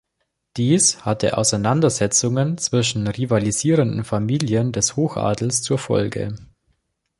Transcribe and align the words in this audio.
Dies 0.57 1.05
hatte 1.05 1.37
Auseinandersetzungen 1.37 2.57
zwischen 2.57 3.07
rivalisierenden 3.07 4.03
Familien 4.03 4.71
des 4.71 4.95
Hochadels 4.95 5.61
zur 5.61 5.77
Folge. 5.77 6.33